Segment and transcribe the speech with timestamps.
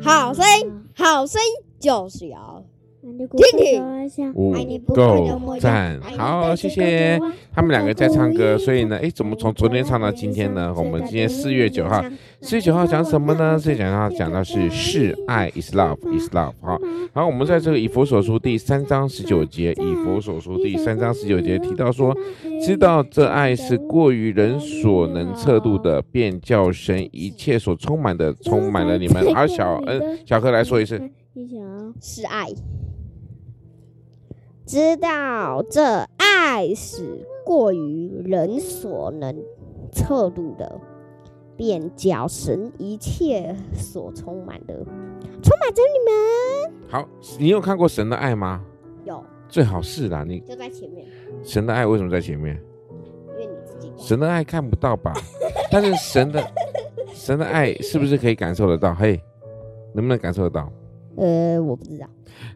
[0.00, 2.57] 好声音好声音就是有
[3.16, 4.54] 听听，五
[4.94, 7.18] 够赞，好，谢谢。
[7.52, 10.72] 他们两个在唱歌，所以呢，哎，怎么从昨天唱到今天呢？
[10.76, 12.04] 我们今天四月九号，
[12.40, 13.58] 四月九号讲什么呢？
[13.58, 16.52] 四月九号讲到是是爱，is love，is love。
[16.60, 16.78] 好，
[17.12, 22.16] 然后我们在这个以佛所书第三章十九节，以佛所书第三章十九节提到说，
[22.64, 29.24] 知道这爱是过于人所能测度的，便叫神一切所充满的充满了你们。
[29.34, 30.98] 而小恩，小何来说一次，
[32.00, 32.46] 是爱。
[34.68, 35.82] 知道这
[36.18, 39.34] 爱是过于人所能
[39.90, 40.78] 测度的，
[41.56, 44.74] 便叫神一切所充满的
[45.42, 46.74] 充满着你们。
[46.86, 47.08] 好，
[47.38, 48.62] 你有看过神的爱吗？
[49.04, 50.22] 有，最好是啦。
[50.22, 51.06] 你就在前面。
[51.42, 52.62] 神的爱为什么在前面？
[53.30, 53.90] 因为你自己。
[53.96, 55.14] 神的爱看不到吧？
[55.72, 56.46] 但是神的
[57.14, 58.94] 神的爱是不是可以感受得到？
[58.94, 59.18] 嘿，
[59.94, 60.70] 能不能感受得到？
[61.18, 62.06] 呃，我不知道。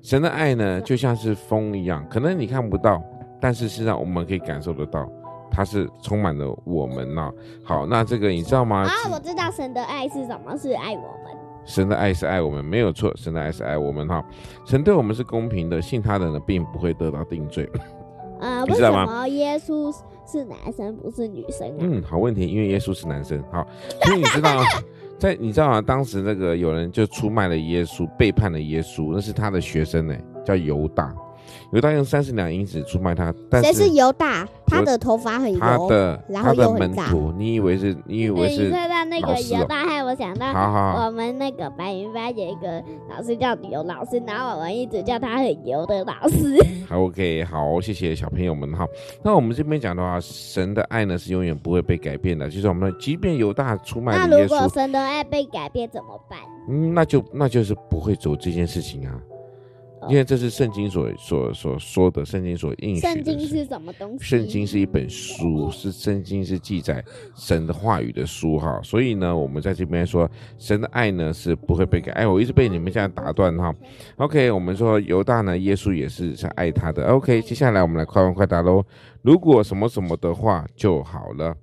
[0.00, 3.02] 神的爱呢，就像是风一样，可能你看不到，
[3.40, 5.10] 但是实际上我们可以感受得到，
[5.50, 7.30] 它是充满了我们呢。
[7.64, 8.82] 好，那这个你知道吗？
[8.84, 11.36] 啊，我知道神的爱是什么，是爱我们。
[11.64, 14.24] 神的爱是爱我们，没有错，神的爱是爱我们哈。
[14.64, 17.68] 神对我们是公平的，信他的人，并不会得到定罪。
[18.40, 19.92] 啊，为什么耶稣
[20.26, 21.78] 是男生不是女生啊？
[21.80, 23.42] 嗯，好问题，因为耶稣是男生。
[23.52, 23.66] 好，
[24.04, 24.50] 所以你知道。
[25.22, 25.80] 在你知道吗？
[25.80, 31.14] 当时那个有人就出卖了耶稣，背叛了耶稣，那是他的学生呢，叫犹大。
[31.72, 34.44] 犹大用三十两银子出卖他，但是谁是犹大？
[34.66, 37.96] 他的头发很油，他的然后又很他的门徒，你以为是？
[38.04, 38.64] 你以为是？
[38.64, 46.58] 你说到那个犹大，害我想到，我们那个白云班有一个老师叫刘老师，然后我们一直叫他很油的老师。
[46.86, 48.86] 好，OK，好，谢谢小朋友们哈。
[49.24, 56.38] 那我们这边讲的话，神的爱呢是永远不会被改变的，就是我们即便犹大出卖那如果神的爱被改变怎么办？
[56.68, 59.18] 嗯，那就那就是不会走这件事情啊。
[60.08, 63.08] 因为这是圣经所所所说的，圣经所应许的。
[63.08, 64.24] 圣经是什么东西？
[64.24, 67.04] 圣经是一本书，是圣经是记载
[67.34, 68.80] 神的话语的书哈。
[68.82, 72.12] 所以呢，我们在这边说，神的爱呢是不会被改。
[72.12, 73.74] 哎，我一直被你们这样打断哈。
[74.16, 77.06] OK，我们说犹大呢，耶稣也是是爱他的。
[77.08, 78.84] OK，接下来我们来快问快答喽。
[79.22, 81.56] 如果什么什么的话就好了。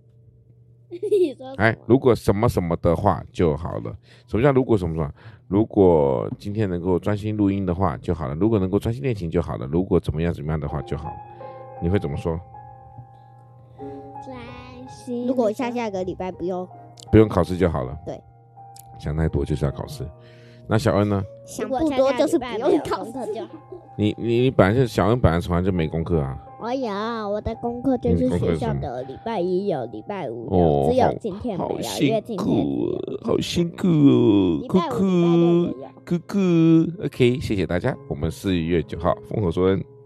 [1.58, 3.96] 哎，如果什么什么的话就好了。
[4.28, 5.12] 什么叫如果什么什么？
[5.48, 11.12] 如果今天能够专心录音的话就好了，如果能够专心练琴就好了，如果怎么样怎么样的话就好，
[11.82, 12.40] 你会怎么说？
[14.24, 15.28] 专心。
[15.28, 16.68] 如果下下个礼拜不用
[17.12, 17.98] 不用考试就好了。
[18.06, 18.20] 对，
[19.00, 20.08] 想太多就是要考试。
[20.68, 21.24] 那小恩呢？
[21.46, 23.50] 想不多就是不用考试就好。
[23.96, 26.38] 你你你本来是小恩本来从来就没功课啊。
[26.60, 26.92] 我有，
[27.30, 32.46] 我的功课就是学校的礼拜一有，礼拜五有，只有今天没有，因为今天
[33.24, 35.74] 好辛苦哦，酷酷
[36.06, 36.38] 酷酷
[37.06, 39.99] ，OK，谢谢大家，我们四月九号风和说恩。